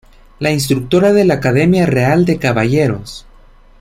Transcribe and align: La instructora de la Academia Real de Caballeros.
La 0.39 0.49
instructora 0.49 1.13
de 1.13 1.25
la 1.25 1.35
Academia 1.35 1.85
Real 1.85 2.25
de 2.25 2.39
Caballeros. 2.39 3.27